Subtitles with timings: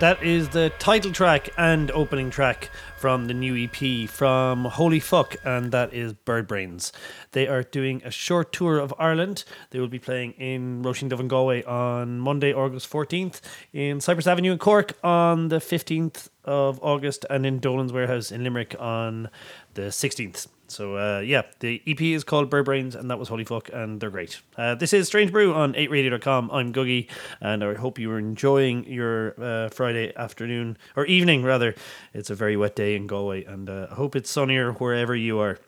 [0.00, 5.34] That is the title track and opening track from the new EP from Holy Fuck,
[5.44, 6.92] and that is Bird Brains.
[7.32, 9.42] They are doing a short tour of Ireland.
[9.70, 13.40] They will be playing in Roisin and Galway on Monday, August 14th,
[13.72, 18.44] in Cypress Avenue in Cork on the 15th of August, and in Dolan's Warehouse in
[18.44, 19.28] Limerick on
[19.74, 20.46] the 16th.
[20.68, 24.00] So uh, yeah, the EP is called Bird Brains, and that was Holy Fuck, and
[24.00, 24.40] they're great.
[24.56, 26.50] Uh, this is Strange Brew on 8radio.com.
[26.50, 27.08] I'm Googie,
[27.40, 31.74] and I hope you are enjoying your uh, Friday afternoon, or evening rather.
[32.12, 35.38] It's a very wet day in Galway, and uh, I hope it's sunnier wherever you
[35.40, 35.58] are.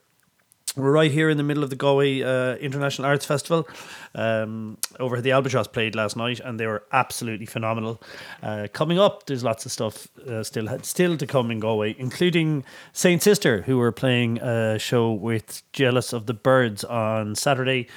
[0.76, 3.68] We're right here in the middle of the Galway uh, International Arts Festival.
[4.14, 8.00] Um, Overhead, The Albatross played last night, and they were absolutely phenomenal.
[8.40, 12.64] Uh, coming up, there's lots of stuff uh, still still to come in Galway, including
[12.92, 17.88] Saint Sister, who were playing a show with Jealous of the Birds on Saturday,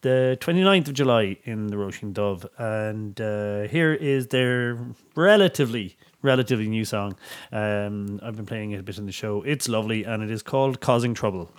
[0.00, 2.44] the 29th of July in the Roisin Dubh.
[2.58, 4.78] And uh, here is their
[5.14, 7.14] relatively relatively new song.
[7.52, 9.42] Um, I've been playing it a bit in the show.
[9.42, 11.52] It's lovely and it is called Causing Trouble.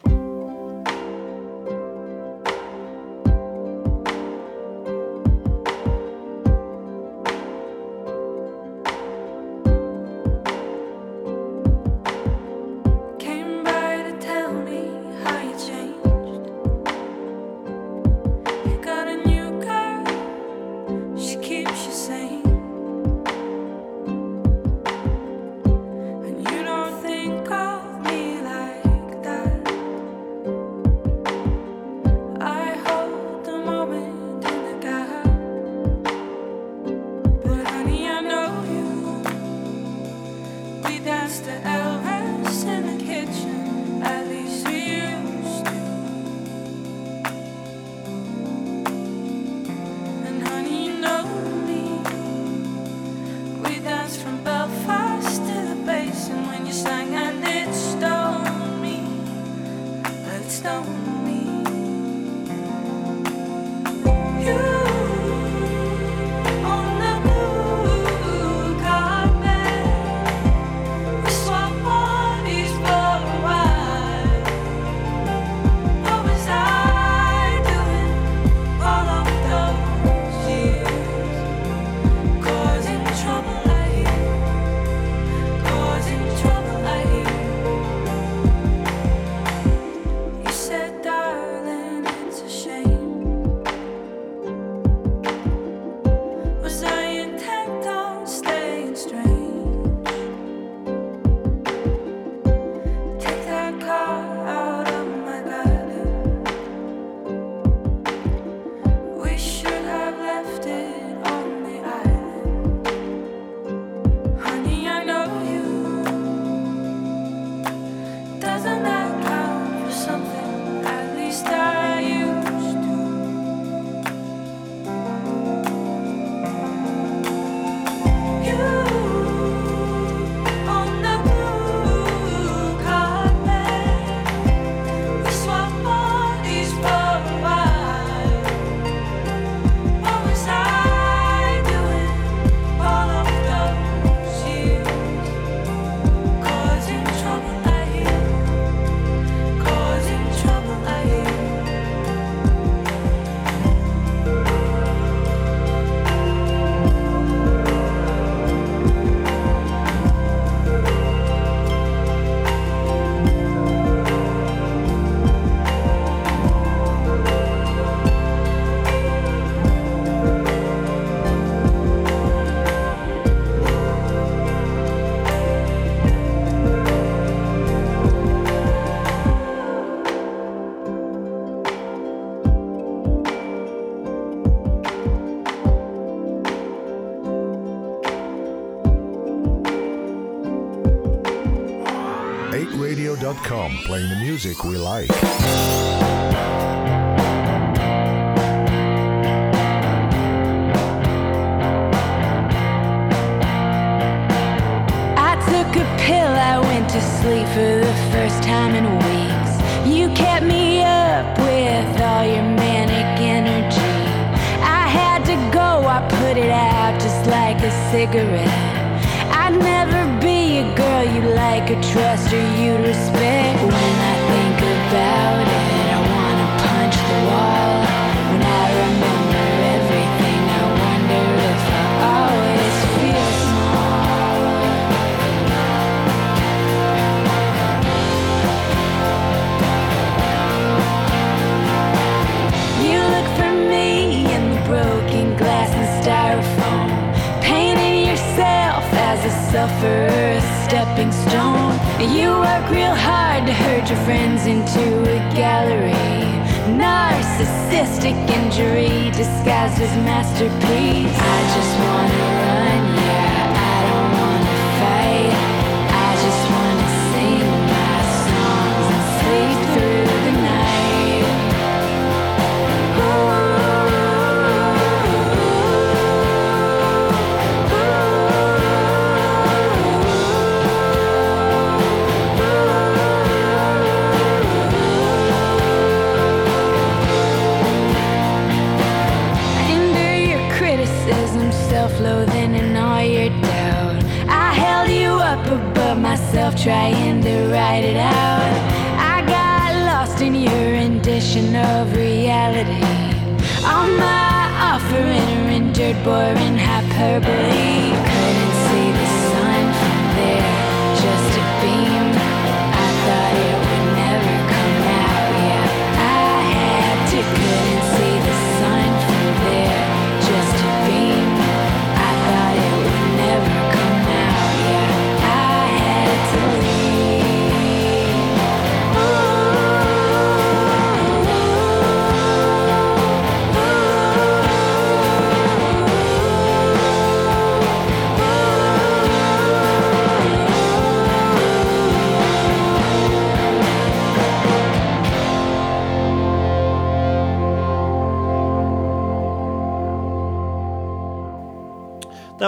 [194.37, 195.56] Music we like.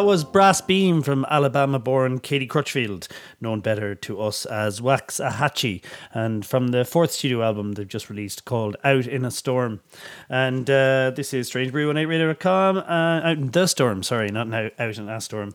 [0.09, 3.07] Was Brass Beam from Alabama born Katie Crutchfield,
[3.39, 8.43] known better to us as Waxahatchee, and from the fourth studio album they've just released
[8.43, 9.81] called Out in a Storm.
[10.27, 14.47] And uh, this is Strange Brew on 8radio.com, uh, Out in the Storm, sorry, not
[14.47, 15.53] now, Out in a Storm.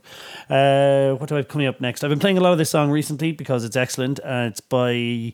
[0.49, 2.05] Uh, what do I have coming up next?
[2.05, 4.21] I've been playing a lot of this song recently because it's excellent.
[4.21, 5.33] Uh, it's by.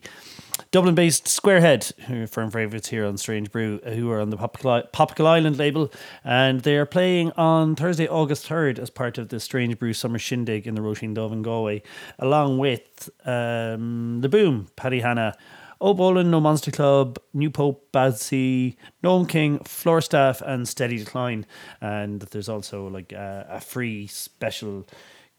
[0.71, 4.29] Dublin based Squarehead, who are firm favourites here on Strange Brew, uh, who are on
[4.29, 5.91] the Popical, Island label,
[6.23, 10.19] and they are playing on Thursday, August 3rd, as part of the Strange Brew Summer
[10.19, 11.81] Shindig in the Roisin Dubh in Galway,
[12.19, 15.35] along with um, The Boom, Paddy Hanna,
[15.81, 21.45] O'Bolin, No Monster Club, New Pope, Badsy, Gnome King, Floorstaff, and Steady Decline.
[21.81, 24.87] And there's also like a free special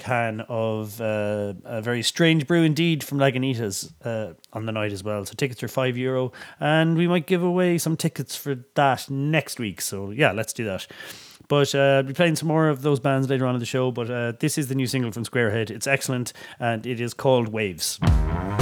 [0.02, 5.04] can of uh, a very strange brew indeed from Lagunitas uh, on the night as
[5.04, 5.24] well.
[5.24, 9.60] So tickets are five euro, and we might give away some tickets for that next
[9.60, 9.80] week.
[9.80, 10.86] So yeah, let's do that.
[11.48, 13.90] But uh, I'll be playing some more of those bands later on in the show.
[13.90, 15.70] But uh, this is the new single from Squarehead.
[15.70, 17.98] It's excellent, and it is called Waves.
[18.02, 18.61] Waves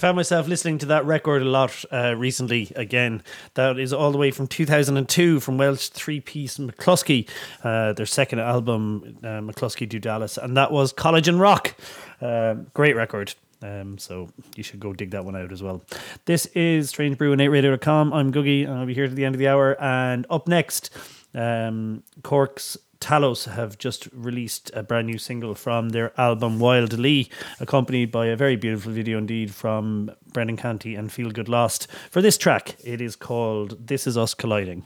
[0.00, 3.22] Found myself listening to that record a lot uh, recently again.
[3.52, 7.28] That is all the way from 2002 from Welsh three piece Mclusky,
[7.62, 11.74] uh, their second album, uh, Mclusky Do Dallas, and that was Collagen Rock.
[12.18, 13.34] Uh, great record.
[13.60, 15.82] Um, so you should go dig that one out as well.
[16.24, 18.14] This is Strange Brew on 8radio.com.
[18.14, 18.66] I'm Googie.
[18.66, 19.78] I'll be here to the end of the hour.
[19.82, 20.88] And up next,
[21.34, 27.28] um, Cork's Talos have just released a brand new single from their album Wild Alee,
[27.58, 31.88] accompanied by a very beautiful video indeed from Brendan Canty and Feel Good Lost.
[32.10, 34.84] For this track, it is called This Is Us Colliding.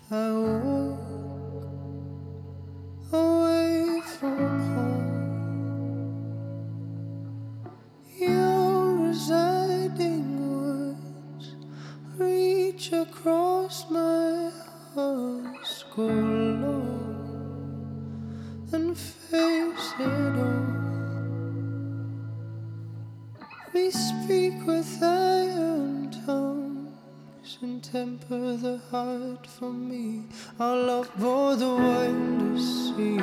[12.92, 14.50] across my
[14.94, 17.03] heart, scroll
[18.74, 20.74] and face it all.
[23.72, 30.24] We speak with iron tongues and temper the heart for me.
[30.58, 33.20] Our love bore the wind to sea.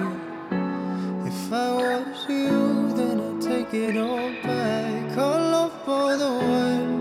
[1.30, 5.18] If I was you, then I'd take it all back.
[5.18, 7.01] Our love bore the wind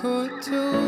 [0.00, 0.87] could too,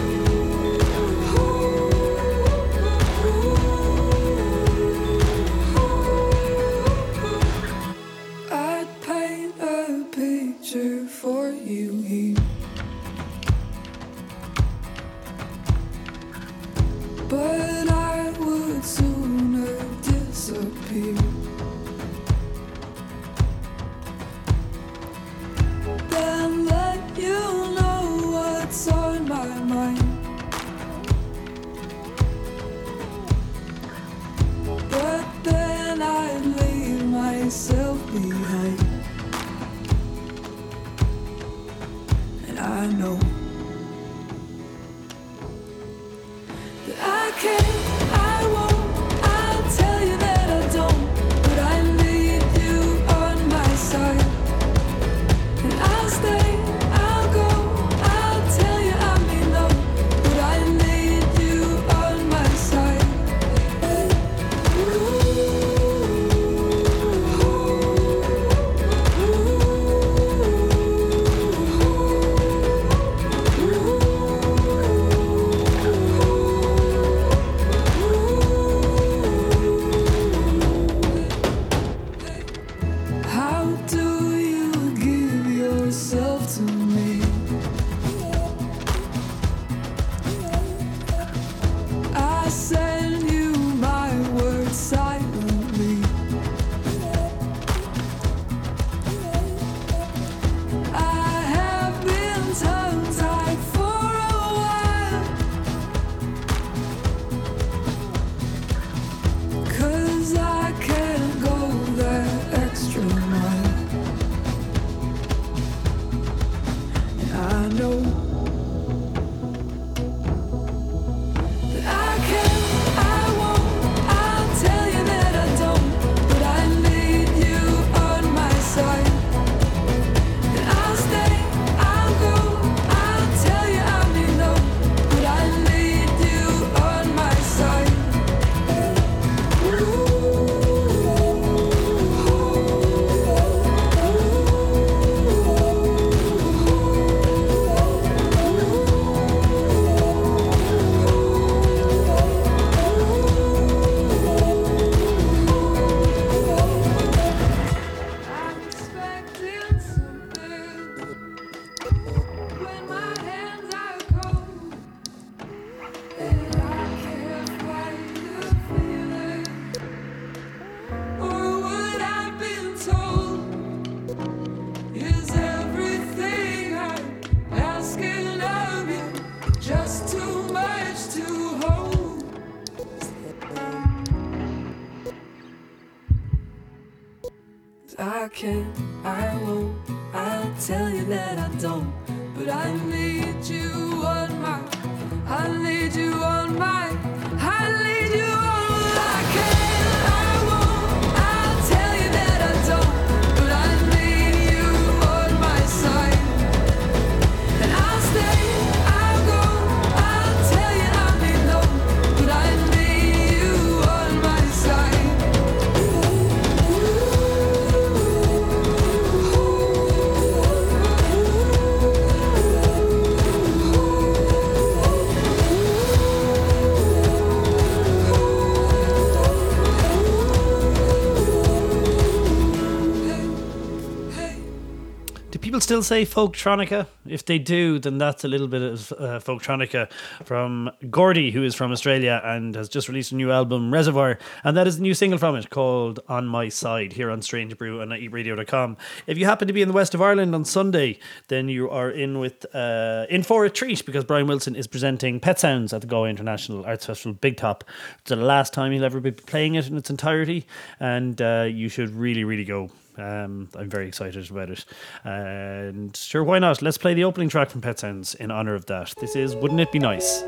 [235.61, 236.87] People still say folktronica?
[237.05, 239.91] If they do, then that's a little bit of uh, folktronica
[240.25, 244.57] from Gordi, who is from Australia and has just released a new album, Reservoir, and
[244.57, 247.79] that is a new single from it called On My Side here on Strange Brew
[247.79, 248.75] and 8radio.com.
[249.05, 250.97] If you happen to be in the west of Ireland on Sunday,
[251.27, 255.19] then you are in with uh, in for a treat because Brian Wilson is presenting
[255.19, 257.63] Pet Sounds at the Galway International Arts Festival Big Top.
[257.99, 260.47] It's the last time he'll ever be playing it in its entirety,
[260.79, 262.71] and uh, you should really, really go.
[262.97, 264.65] Um, I'm very excited about it.
[265.03, 266.61] And sure, why not?
[266.61, 268.93] Let's play the opening track from Pet Sounds in honor of that.
[268.99, 270.23] This is Wouldn't It Be Nice?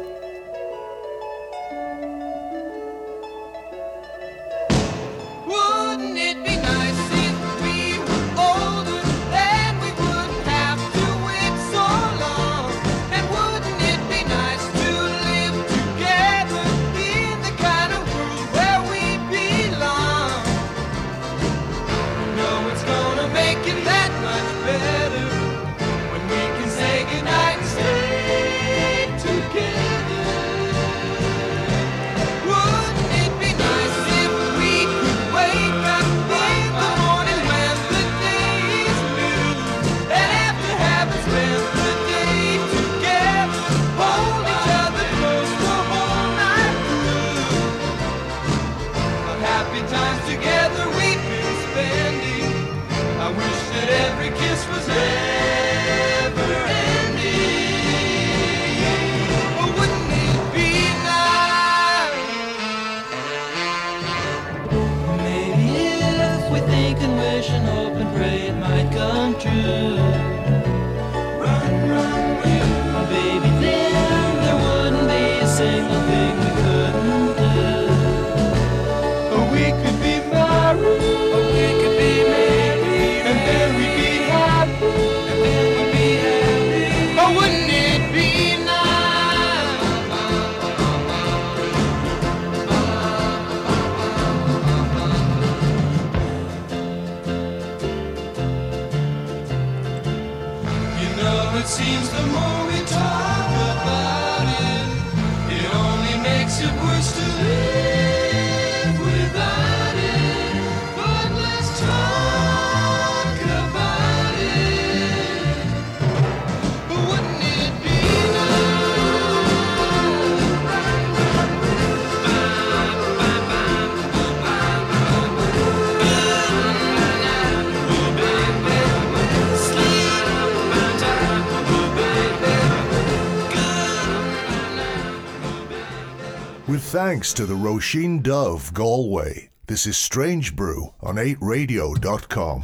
[136.93, 142.61] Thanks to the Roisin Dubh Galway, this is Strange Brew on 8radio.com.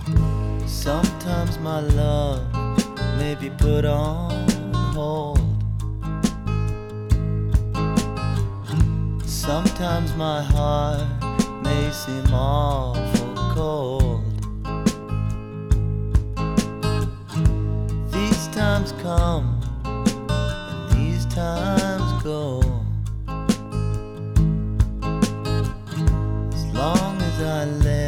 [0.68, 2.78] Sometimes my love
[3.18, 4.48] may be put on
[4.94, 5.39] hold.
[9.28, 11.08] Sometimes my heart
[11.63, 14.24] may seem awful cold.
[18.12, 22.59] These times come and these times go.
[27.60, 27.99] Long as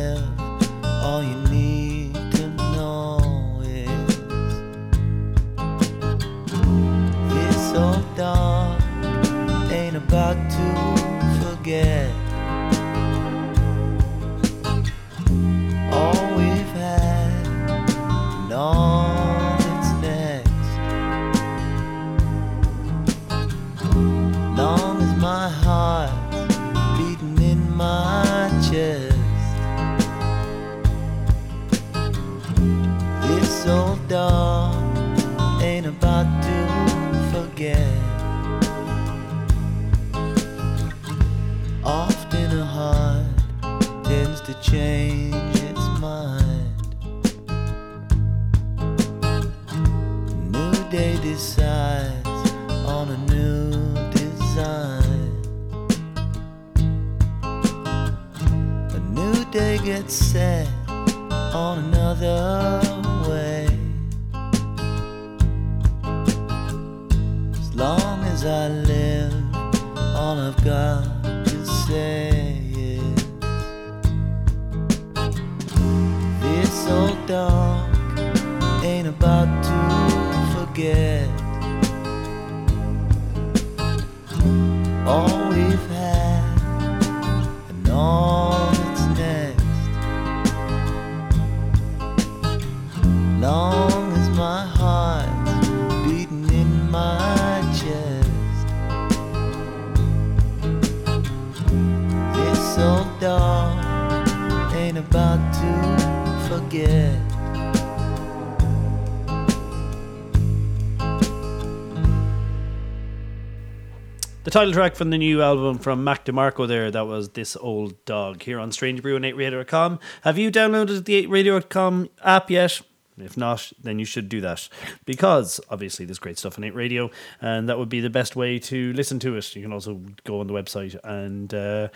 [114.51, 118.43] Title track from the new album from Mac DeMarco there, that was This Old Dog
[118.43, 119.97] here on Strange Brew and 8radio.com.
[120.23, 122.81] Have you downloaded the 8radio.com app yet?
[123.17, 124.67] If not, then you should do that
[125.05, 127.09] because obviously there's great stuff on 8 Radio
[127.39, 129.55] and that would be the best way to listen to it.
[129.55, 131.87] You can also go on the website and uh,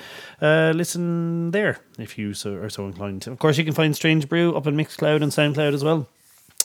[0.41, 3.28] uh, listen there if you so, are so inclined.
[3.28, 6.08] Of course, you can find Strange Brew up on Mixcloud and Soundcloud as well.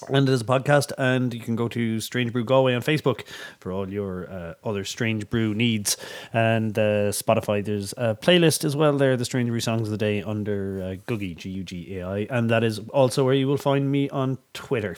[0.09, 3.25] And it is a podcast, and you can go to Strange Brew Galway on Facebook
[3.59, 5.97] for all your uh, other Strange Brew needs.
[6.33, 9.99] And uh, Spotify, there's a playlist as well there, the Strange Brew Songs of the
[9.99, 12.19] Day under uh, Guggy, G U G A I.
[12.31, 14.97] And that is also where you will find me on Twitter.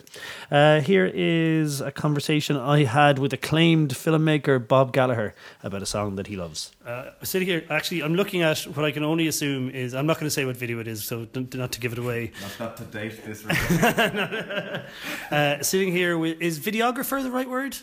[0.51, 6.17] Uh, here is a conversation I had with acclaimed filmmaker Bob Gallagher about a song
[6.17, 6.73] that he loves.
[6.87, 10.17] Uh, sitting here, actually, I'm looking at what I can only assume is I'm not
[10.19, 12.33] going to say what video it is, so don't- not to give it away.
[12.43, 13.45] Not, not to date this.
[15.31, 17.77] Uh, sitting here with is videographer the right word?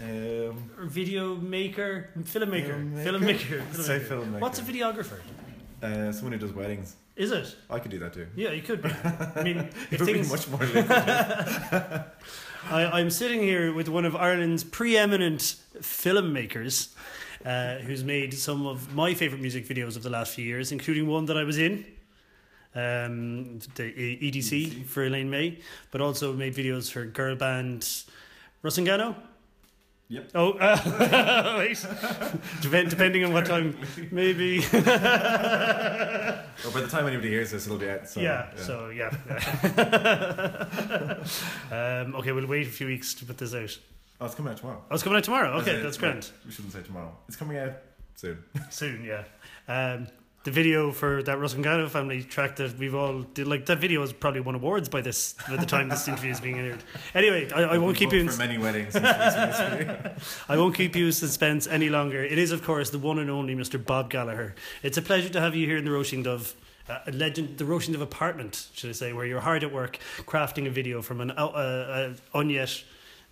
[0.00, 3.60] um, Or video maker, filmmaker, Filmmaker?
[3.60, 3.74] filmmaker.
[3.82, 4.40] Say filmmaker.
[4.40, 5.18] What's a videographer?
[5.82, 6.96] uh, someone who does weddings.
[7.16, 7.54] Is it?
[7.68, 8.26] I could do that too.
[8.34, 8.90] Yeah, you could be.
[9.36, 10.60] I mean, It would be much more.
[12.70, 16.88] I, I'm sitting here with one of Ireland's preeminent filmmakers,
[17.44, 21.06] uh, who's made some of my favourite music videos of the last few years, including
[21.06, 21.84] one that I was in,
[22.74, 25.58] um, the E- EDC, for Elaine May,
[25.90, 27.82] but also made videos for girl band
[28.62, 29.14] Rusangano.
[30.10, 30.30] Yep.
[30.34, 31.86] Oh, uh, wait.
[32.62, 33.76] Depend, depending on what time,
[34.10, 34.64] maybe.
[36.64, 38.08] Well, by the time anybody hears this, it'll be out.
[38.08, 39.10] So, yeah, so yeah.
[42.02, 43.78] um, okay, we'll wait a few weeks to put this out.
[44.20, 44.82] Oh, it's coming out tomorrow.
[44.90, 45.50] Oh, it's coming out tomorrow.
[45.60, 46.30] Okay, that's grand.
[46.44, 47.16] We shouldn't say tomorrow.
[47.28, 47.72] It's coming out
[48.16, 48.42] soon.
[48.70, 49.24] Soon, yeah.
[49.68, 50.08] Um,
[50.44, 54.12] the video for that Rusangano family track that we've all did, like that video has
[54.12, 56.82] probably won awards by this by the time this interview is being aired.
[57.14, 58.92] Anyway, I, I won't keep you in, for many weddings.
[58.94, 60.10] since we recently-
[60.48, 62.24] I won't keep you in suspense any longer.
[62.24, 63.82] It is, of course, the one and only Mr.
[63.84, 64.54] Bob Gallagher.
[64.82, 66.54] It's a pleasure to have you here in the Roisin Dubh.
[66.88, 69.98] Uh, a legend, the Roisin Dubh apartment, should I say, where you're hard at work
[70.20, 72.82] crafting a video from an uh, uh, unyet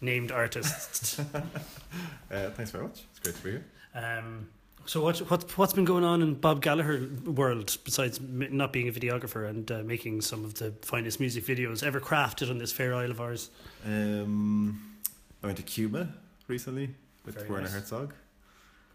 [0.01, 1.19] named artists.
[2.31, 3.05] uh, thanks very much.
[3.11, 3.65] It's great to be here.
[3.95, 4.49] Um,
[4.85, 8.89] so what, what, what's been going on in Bob Gallagher world besides m- not being
[8.89, 12.71] a videographer and uh, making some of the finest music videos ever crafted on this
[12.73, 13.51] fair isle of ours?
[13.85, 14.97] Um,
[15.43, 16.09] I went to Cuba
[16.47, 16.95] recently
[17.25, 17.73] with Very Werner nice.
[17.75, 18.15] Herzog.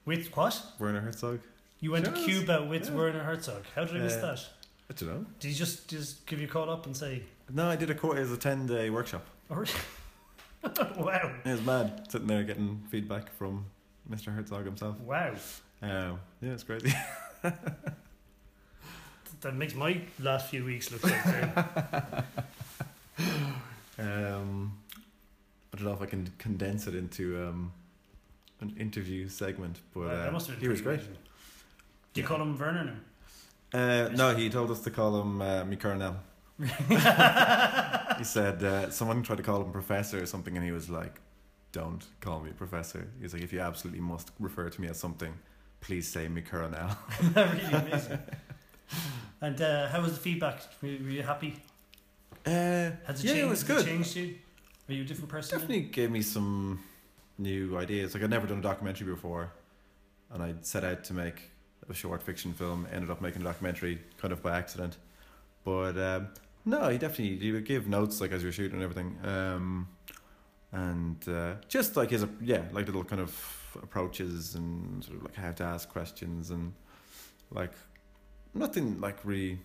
[0.06, 0.62] With what?
[0.80, 1.40] Werner Herzog.
[1.82, 2.96] You went to Cuba with Yeah.
[2.96, 3.64] Werner Herzog.
[3.76, 4.40] How did I miss Uh, that?
[4.90, 5.26] I don't know.
[5.40, 7.96] Did he just just give you a call up and say, No, I did a
[7.96, 8.18] course.
[8.18, 9.26] It was a ten day workshop.
[9.50, 9.64] oh,
[10.98, 13.66] "Wow, It was mad sitting there getting feedback from
[14.10, 14.34] Mr.
[14.34, 15.00] Herzog himself.
[15.00, 15.34] wow"?
[15.82, 16.94] Um, yeah, it's crazy.
[19.42, 21.26] That makes my last few weeks look like
[24.00, 24.78] Um,
[25.74, 27.72] I don't know if I can condense it into um,
[28.62, 31.00] an interview segment, but uh, must have been he was great.
[31.00, 31.18] amazing.
[32.14, 33.80] Do you call him Werner now?
[33.80, 35.64] Uh, no, he told us to call him uh.
[38.18, 41.20] he said uh, someone tried to call him professor or something, and he was like,
[41.72, 45.34] "Don't call me professor." He's like, "If you absolutely must refer to me as something,
[45.80, 46.96] please say Mikarnel."
[47.36, 48.20] really amazing.
[49.42, 50.62] And uh, how was the feedback?
[50.82, 51.56] Were you, were you happy?
[52.46, 52.50] Uh,
[53.06, 53.38] Has it yeah, changed?
[53.38, 53.86] it was has good.
[53.86, 54.36] changed you?
[54.90, 55.58] Are you a different person?
[55.60, 56.80] Definitely gave me some
[57.38, 58.14] new ideas.
[58.14, 59.52] Like I'd never done a documentary before,
[60.32, 61.50] and I set out to make
[61.90, 62.88] a short fiction film.
[62.92, 64.98] Ended up making a documentary kind of by accident,
[65.64, 66.28] but um,
[66.66, 69.88] no, he definitely he would give notes like as you're shooting and everything, um,
[70.72, 75.36] and uh, just like his yeah like little kind of approaches and sort of like
[75.36, 76.74] how to ask questions and
[77.52, 77.72] like
[78.54, 79.60] nothing like really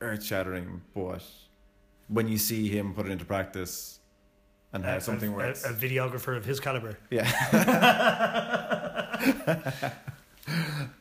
[0.00, 1.22] earth shattering, but
[2.08, 4.00] when you see him put it into practice
[4.72, 5.64] and how A- something a, works.
[5.64, 6.98] A, a videographer of his caliber.
[7.10, 7.26] Yeah.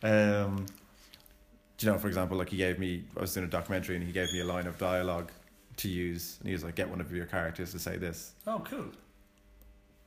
[0.04, 0.66] um,
[1.80, 4.12] you know, for example, like he gave me, I was doing a documentary and he
[4.12, 5.32] gave me a line of dialogue
[5.78, 8.62] to use, and he was like, "Get one of your characters to say this." Oh,
[8.66, 8.86] cool.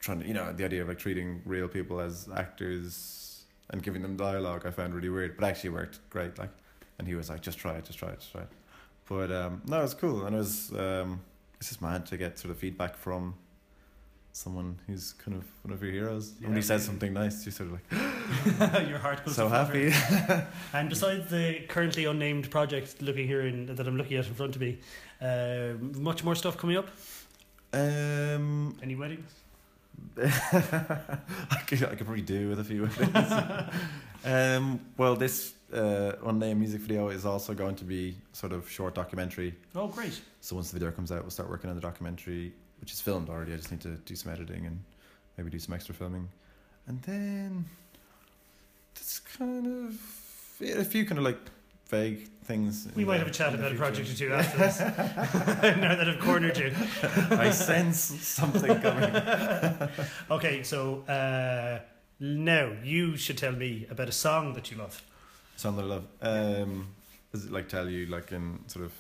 [0.01, 4.03] Trying to, you know, the idea of like treating real people as actors and giving
[4.03, 6.39] them dialogue, I found really weird, but actually worked great.
[6.39, 6.51] Like,
[6.99, 8.49] and he was like, "Just try it, just try it, just try it."
[9.09, 11.21] But um, no, it was cool, and it was um,
[11.59, 13.35] it's just mad to get sort of feedback from
[14.33, 16.33] someone who's kind of one of your heroes.
[16.41, 17.73] when he says something nice, you're sort of
[18.61, 19.93] like Your heart goes so happy.
[20.73, 24.55] And besides the currently unnamed project looking here in, that I'm looking at in front
[24.55, 24.79] of me,
[25.21, 26.89] uh, much more stuff coming up.
[27.73, 29.31] um, Any weddings?
[30.17, 33.33] I could, I could probably do with a few weddings.
[34.25, 38.95] um, well, this uh, unnamed music video is also going to be sort of short
[38.95, 39.55] documentary.
[39.75, 40.21] Oh, great.
[40.41, 43.29] So once the video comes out, we'll start working on the documentary, which is filmed
[43.29, 43.53] already.
[43.53, 44.83] I just need to do some editing and
[45.37, 46.29] maybe do some extra filming,
[46.87, 47.65] and then
[48.97, 50.01] It's kind of
[50.61, 51.39] yeah, a few kind of like
[51.89, 52.87] vague things.
[52.95, 54.79] We might the- have a chat about a project or two after this.
[54.81, 56.73] now that I've cornered you.
[57.31, 59.89] I sense something coming.
[60.31, 61.81] Okay, so uh,
[62.21, 65.03] now you should tell me about a song that you love.
[65.57, 66.05] Song that I love.
[66.21, 66.89] Um,
[67.33, 68.93] is it like tell you like in sort of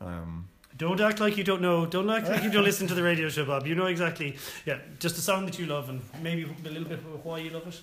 [0.00, 1.86] um Don't act like you don't know.
[1.86, 3.66] Don't act like you don't listen to the radio show, Bob.
[3.66, 4.36] You know exactly.
[4.64, 7.50] Yeah, just a song that you love, and maybe a little bit of why you
[7.50, 7.80] love it,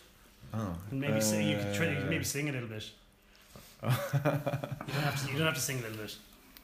[0.54, 2.90] oh and maybe sing, you could try uh, maybe sing a little bit.
[3.84, 5.32] you don't have to.
[5.32, 6.16] You don't have to sing a little bit.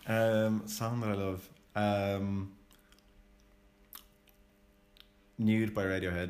[0.08, 1.50] Um, song that I love.
[1.76, 2.52] Um,
[5.38, 6.30] Nude by Radiohead.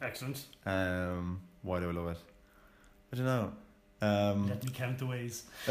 [0.00, 0.44] Excellent.
[0.66, 2.18] Um, why do I love it?
[3.12, 3.52] I don't know.
[4.00, 5.44] Um, Let me count the ways.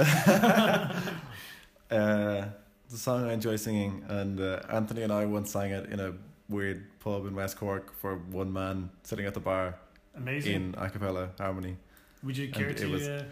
[1.91, 2.45] uh,
[2.85, 5.99] it's a song I enjoy singing, and uh, Anthony and I once sang it in
[5.99, 6.13] a
[6.49, 9.75] weird pub in West Cork for one man sitting at the bar
[10.15, 10.53] Amazing.
[10.53, 11.77] in a cappella harmony.
[12.23, 12.91] Would you care and it to?
[12.91, 13.23] was- uh,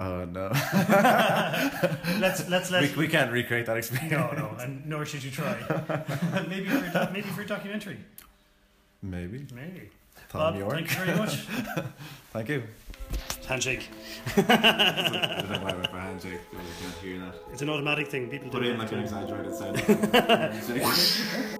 [0.00, 0.46] Oh no,
[2.20, 2.82] let's let's let.
[2.82, 4.12] we, we can't recreate that experience.
[4.12, 5.56] no, no, and nor should you try.
[6.48, 7.98] maybe for a maybe for a documentary.
[9.02, 9.90] Maybe Maybe.
[10.28, 10.72] Tom Bob, York.
[10.72, 11.34] thank you very much.
[12.32, 12.62] Thank you.
[13.48, 13.88] Handshake.
[16.24, 16.40] I don't know why I went for handshake.
[16.52, 17.34] but you can't hear that.
[17.52, 18.28] It's an automatic thing.
[18.28, 19.76] People Put do in like an exaggerated sound.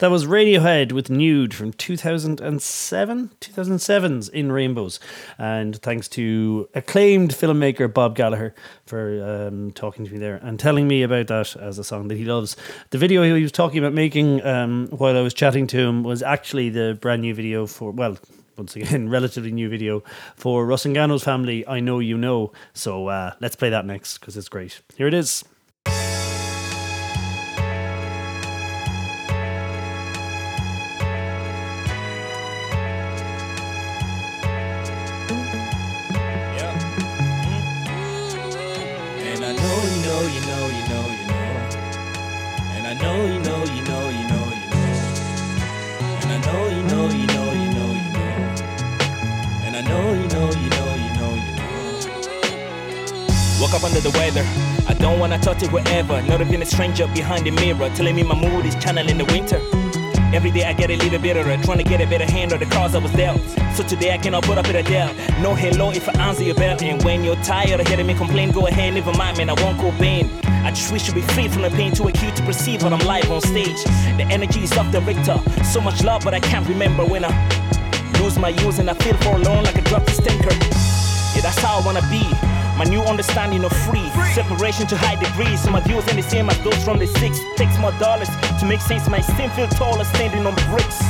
[0.00, 4.98] That was Radiohead with Nude from 2007, 2007's In Rainbows.
[5.36, 8.54] And thanks to acclaimed filmmaker Bob Gallagher
[8.86, 12.16] for um, talking to me there and telling me about that as a song that
[12.16, 12.56] he loves.
[12.88, 16.22] The video he was talking about making um, while I was chatting to him was
[16.22, 18.16] actually the brand new video for, well,
[18.56, 20.02] once again, relatively new video
[20.34, 22.52] for Rusangano's family, I Know You Know.
[22.72, 24.80] So uh, let's play that next because it's great.
[24.96, 25.44] Here it is.
[55.60, 56.22] To whoever.
[56.22, 59.60] Not even a stranger behind the mirror telling me my mood is channeling the winter.
[60.32, 62.66] Every day I get a little bitterer, trying to get a better hand on the
[62.66, 63.40] cards I was dealt.
[63.74, 65.12] So today I cannot put up with a deal.
[65.42, 66.78] No hello if I answer your bell.
[66.80, 69.78] And when you're tired of hearing me complain, go ahead, never mind, man, I won't
[69.78, 70.30] go pain.
[70.44, 73.04] I just wish to be free from the pain too acute to perceive when I'm
[73.04, 73.82] live on stage.
[74.16, 75.38] The energy is off the Richter.
[75.64, 77.32] So much love, but I can't remember when I
[78.20, 80.54] lose my use and I feel forlorn like a dropped stinker.
[81.34, 82.49] Yeah, that's how I wanna be.
[82.76, 84.08] My new understanding of free.
[84.34, 85.62] Separation to high degrees.
[85.62, 87.40] So my views ain't the same as those from the six.
[87.56, 88.28] Takes more dollars
[88.60, 89.08] to make sense.
[89.08, 91.00] My skin feel taller standing on bricks.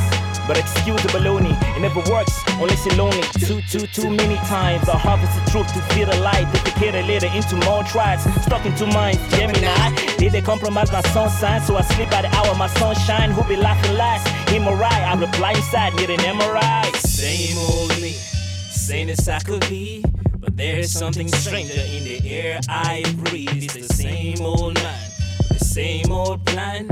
[0.50, 3.22] But excuse the baloney, it never works unless you're lonely.
[3.38, 6.50] Too, too, too many times I harvest the truth to feel the light.
[6.52, 8.22] Duplicate it later into more tries.
[8.42, 9.94] Stuck in two minds, Gemini.
[10.16, 11.60] Did they compromise my sun sign?
[11.60, 13.30] So I sleep by the hour, my sunshine.
[13.30, 14.26] Who be laughing last?
[14.50, 15.02] Him or I?
[15.02, 16.96] I reply inside, need an MRI.
[16.96, 20.02] Same old me, same as I could be.
[20.54, 23.64] There's something stranger in the air I breathe.
[23.64, 25.10] It's the same old man,
[25.48, 26.88] the same old plan.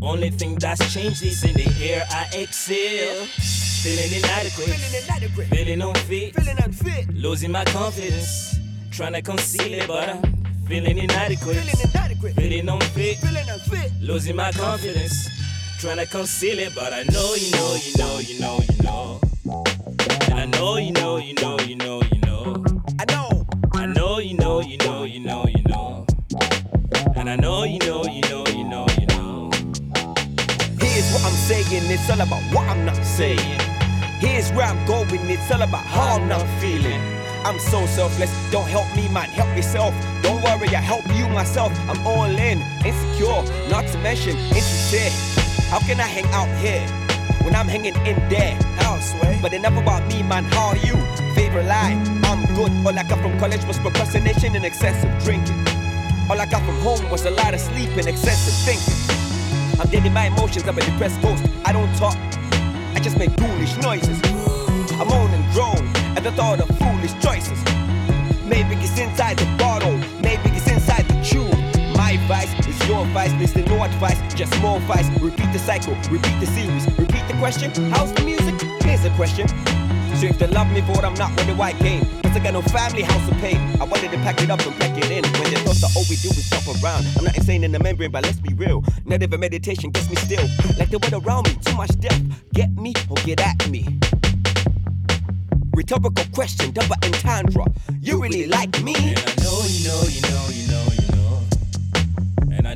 [0.00, 3.24] Only thing that's changed is in the air I exhale.
[3.82, 8.58] Feeling inadequate, feeling unfit, losing my confidence.
[8.90, 10.22] Trying to conceal it, but I'm
[10.66, 11.56] feeling inadequate,
[12.36, 13.18] feeling unfit,
[14.00, 15.28] losing my confidence.
[15.78, 19.20] Trying to conceal it, but I know you know, you know, you know, you know.
[20.30, 22.21] And I know you know, you know, you know, you know.
[24.22, 26.06] You know, you know, you know, you know.
[27.16, 29.50] And I know you know, you know, you know, you know.
[30.78, 33.60] Here's what I'm saying, it's all about what I'm not saying.
[34.20, 37.00] Here's where I'm going, it's all about how I'm not feeling.
[37.44, 39.92] I'm so selfless, don't help me, man, help yourself.
[40.22, 41.72] Don't worry, I help you myself.
[41.88, 45.10] I'm all in, insecure, not to mention insincere.
[45.68, 47.01] How can I hang out here
[47.44, 48.58] when I'm hanging in there?
[48.80, 49.38] Elsewhere.
[49.42, 50.94] But enough about me, man, how are you?
[51.34, 52.72] Favorite line, I'm good.
[52.86, 55.58] All I got from college was procrastination and excessive drinking.
[56.30, 59.80] All I got from home was a lot of sleep and excessive thinking.
[59.80, 61.44] I'm dead in my emotions, I'm a depressed ghost.
[61.64, 62.16] I don't talk,
[62.94, 64.20] I just make foolish noises.
[65.00, 65.84] I moan and groan
[66.16, 67.58] at the thought of foolish choices.
[68.44, 69.98] Maybe it's inside the bottle,
[73.12, 75.08] is your vice, listen, no advice, just more vice.
[75.20, 77.70] Repeat the cycle, repeat the series, repeat the question.
[77.90, 78.54] How's the music?
[78.82, 79.48] Here's a question.
[80.16, 82.04] So if they love me for what I'm not, wonder why I came.
[82.22, 83.56] Cause I got no family, house to pay.
[83.80, 85.24] I wanted to pack it up and pack it in.
[85.40, 87.06] When they thought that all we do is jump around.
[87.16, 88.84] I'm not insane in the membrane, but let's be real.
[89.04, 90.46] Native meditation gets me still.
[90.78, 92.20] Like the world around me, too much depth.
[92.52, 93.98] Get me or get at me.
[95.74, 97.64] Rhetorical question, double entendre.
[98.00, 98.94] You really like me?
[98.94, 100.61] And I know, you know, you know, you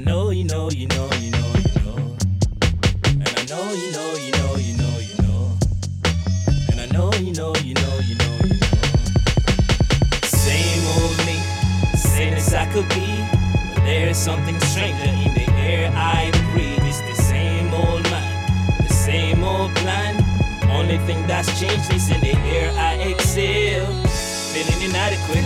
[0.07, 0.30] know.
[0.30, 2.16] And I know you know, you know, you know, you know.
[3.04, 5.59] And I know you know, you know, you know, you know.
[6.70, 8.88] And I know you know, you know, you know, you know.
[10.24, 11.38] Same old me,
[11.96, 13.24] same as I could be.
[13.74, 16.84] But there's something stranger in the air I breathe.
[16.84, 20.22] It's the same old man, the same old plan.
[20.70, 23.86] Only thing that's changed is in the air I exhale.
[24.52, 25.44] Feeling inadequate,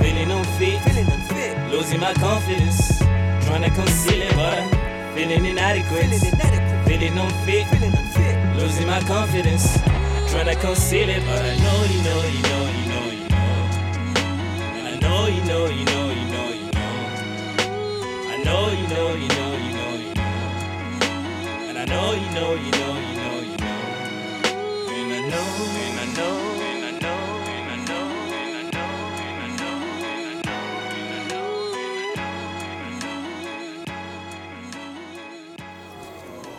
[0.00, 2.97] feeling unfit, losing my confidence.
[3.48, 6.10] Trying to conceal it, but I'm feeling inadequate,
[6.86, 7.66] feeling unfit,
[8.58, 9.78] losing my confidence.
[10.30, 13.56] Trying to conceal it, but I know you know, you know, you know, you know.
[14.76, 16.92] And I know you know, you know, you know, you know.
[18.28, 21.68] I know you know, you know, you know, you know.
[21.68, 23.78] And I know you know, you know, you know, you know.
[24.92, 25.48] And I know,
[25.86, 26.47] and I know,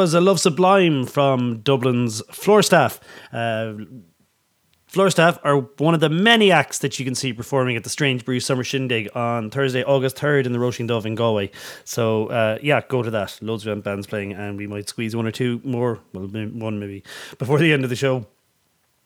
[0.00, 3.00] Was a Love Sublime from Dublin's Floor Staff.
[3.34, 3.74] Uh,
[4.86, 7.90] Floor Staff are one of the many acts that you can see performing at the
[7.90, 11.50] Strange Brew Summer Shindig on Thursday, August 3rd in the Roisin Dubh in Galway.
[11.84, 13.38] So, uh, yeah, go to that.
[13.42, 17.04] Loads of bands playing, and we might squeeze one or two more, well, one maybe,
[17.38, 18.26] before the end of the show.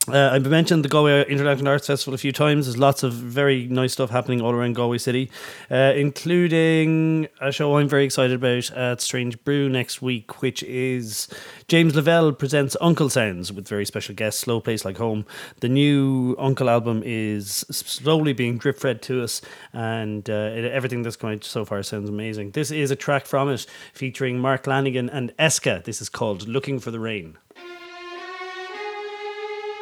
[0.07, 2.67] Uh, I've mentioned the Galway International Arts Festival a few times.
[2.67, 5.31] There's lots of very nice stuff happening all around Galway City,
[5.71, 11.27] uh, including a show I'm very excited about at Strange Brew next week, which is
[11.69, 15.25] James Lavelle presents UNKLE Sounds with very special guests, Slow Place Like Home.
[15.61, 19.41] The new UNKLE album is slowly being drip fed to us,
[19.73, 22.51] and uh, it, everything that's out so far sounds amazing.
[22.51, 25.83] This is a track from it featuring Mark Lanegan and Eska.
[25.83, 27.39] This is called Looking for the Rain.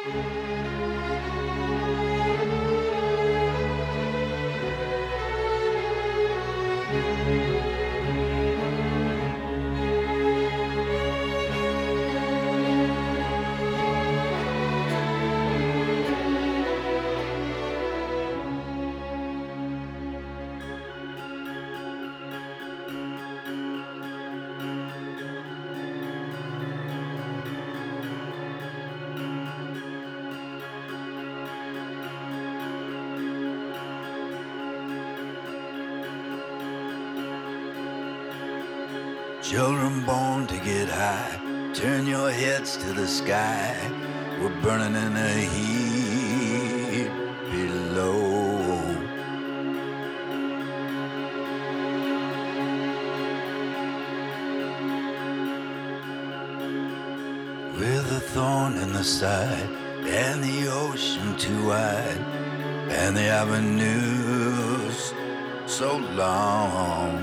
[0.05, 0.82] うん。
[39.53, 41.39] Children born to get high,
[41.75, 43.77] turn your heads to the sky.
[44.41, 47.11] We're burning in the heat
[47.51, 48.81] below.
[57.77, 59.69] With a thorn in the side,
[60.07, 62.17] and the ocean too wide,
[62.89, 65.13] and the avenues
[65.67, 67.22] so long.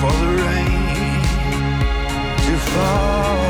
[0.00, 1.22] For the rain
[2.46, 3.46] to fall.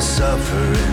[0.00, 0.87] Suffering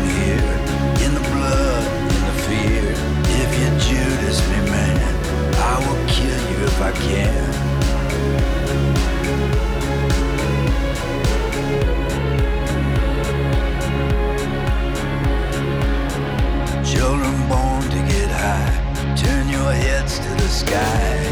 [6.77, 7.45] if.
[16.83, 21.31] Children born to get high, turn your heads to the sky.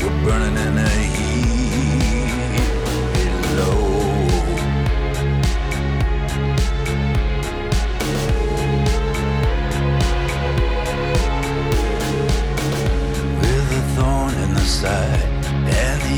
[0.00, 1.03] We're burning in the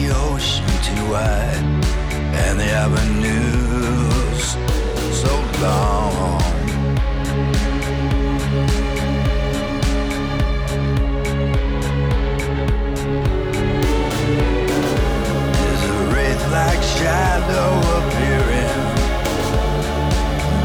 [0.07, 1.65] the ocean too wide,
[2.35, 4.57] and the avenues
[5.23, 5.33] so
[5.63, 6.41] long.
[15.53, 18.83] There's a wraith like shadow appearing,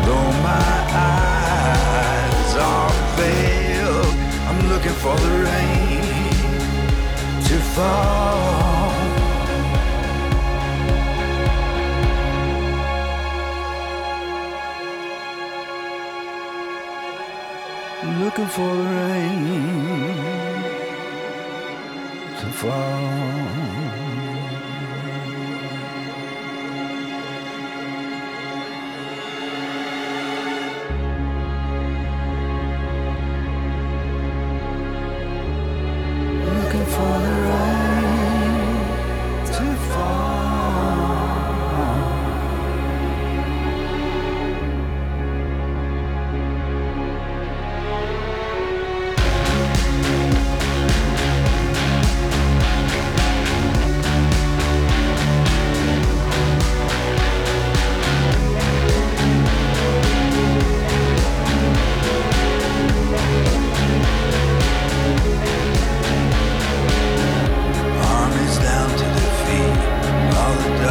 [0.06, 4.16] though my eyes are veiled.
[4.48, 6.04] I'm looking for the rain
[7.48, 8.71] to fall.
[18.04, 19.46] Looking for the rain
[22.40, 23.71] to fall.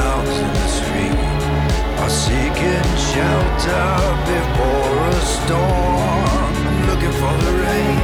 [0.02, 1.18] All the in the street
[2.02, 3.88] are seeking shelter
[4.32, 6.52] before a storm.
[6.68, 7.99] I'm Looking for the rain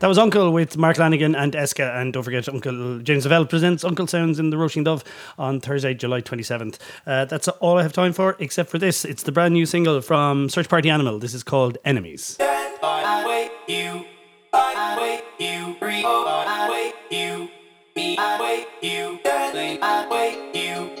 [0.00, 2.00] That was UNKLE with Mark Lanegan and Eska.
[2.00, 5.02] And don't forget, UNKLE James Lavelle presents UNKLE Sounds in the Roisin Dubh
[5.36, 6.78] on Thursday, July 27th.
[7.04, 9.04] Uh, that's all I have time for, except for this.
[9.04, 11.18] It's the brand new single from Search Party Animal.
[11.18, 12.36] This is called Enemies.
[12.40, 13.24] I
[20.10, 20.97] wait you.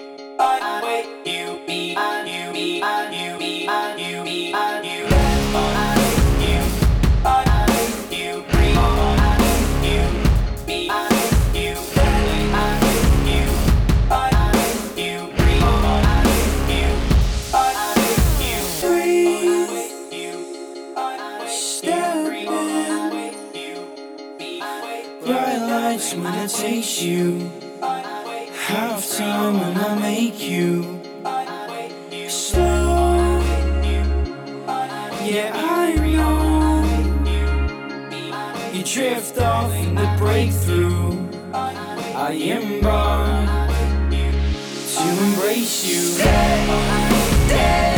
[27.00, 27.48] You.
[27.80, 31.00] Half time when I make you.
[32.28, 33.40] Slow.
[35.24, 36.82] Yeah, I know.
[38.72, 41.28] You drift off in the breakthrough.
[41.54, 43.70] I embark
[44.96, 46.24] to embrace you.
[46.24, 47.97] I